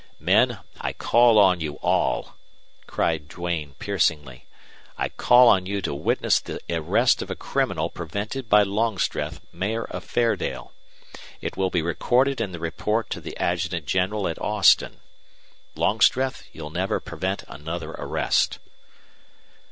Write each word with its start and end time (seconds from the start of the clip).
"Men! 0.19 0.57
I 0.79 0.93
call 0.93 1.37
on 1.37 1.61
you 1.61 1.73
all!" 1.75 2.33
cried 2.87 3.27
Duane, 3.27 3.75
piercingly. 3.77 4.47
"I 4.97 5.09
call 5.09 5.47
on 5.47 5.67
you 5.67 5.79
to 5.83 5.93
witness 5.93 6.39
the 6.39 6.59
arrest 6.71 7.21
of 7.21 7.29
a 7.29 7.35
criminal 7.35 7.91
prevented 7.91 8.49
by 8.49 8.63
Longstreth, 8.63 9.41
Mayor 9.53 9.83
of 9.83 10.03
Fairdale. 10.03 10.71
It 11.39 11.55
will 11.55 11.69
be 11.69 11.83
recorded 11.83 12.41
in 12.41 12.51
the 12.51 12.57
report 12.59 13.11
to 13.11 13.21
the 13.21 13.37
Adjutant 13.37 13.85
General 13.85 14.27
at 14.27 14.41
Austin. 14.41 15.01
Longstreth, 15.75 16.45
you'll 16.51 16.71
never 16.71 16.99
prevent 16.99 17.43
another 17.47 17.91
arrest." 17.91 18.57